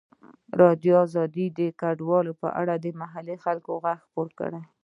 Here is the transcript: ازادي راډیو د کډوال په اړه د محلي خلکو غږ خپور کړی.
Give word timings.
ازادي 0.51 0.93
راډیو 1.15 1.55
د 1.59 1.59
کډوال 1.81 2.27
په 2.41 2.47
اړه 2.61 2.73
د 2.83 2.85
محلي 3.01 3.35
خلکو 3.43 3.71
غږ 3.83 3.99
خپور 4.05 4.27
کړی. 4.39 4.61